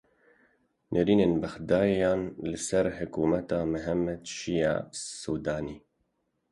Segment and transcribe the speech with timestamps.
[0.93, 4.75] Nêrînên Bexdayiyan li ser hikûmeta Mihemed Şiya
[5.21, 5.77] Sûdanî.